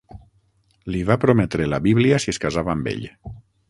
Li 0.95 1.03
va 1.11 1.19
prometre 1.25 1.69
la 1.75 1.81
Bíblia 1.87 2.21
si 2.25 2.35
es 2.37 2.45
casava 2.49 2.77
amb 2.79 2.95
ell. 2.97 3.11